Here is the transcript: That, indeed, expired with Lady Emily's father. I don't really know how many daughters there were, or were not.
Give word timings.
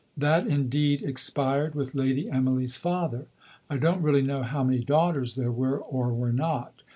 That, 0.17 0.47
indeed, 0.47 1.03
expired 1.03 1.75
with 1.75 1.93
Lady 1.93 2.27
Emily's 2.27 2.75
father. 2.75 3.27
I 3.69 3.77
don't 3.77 4.01
really 4.01 4.23
know 4.23 4.41
how 4.41 4.63
many 4.63 4.83
daughters 4.83 5.35
there 5.35 5.51
were, 5.51 5.77
or 5.77 6.11
were 6.11 6.33
not. 6.33 6.73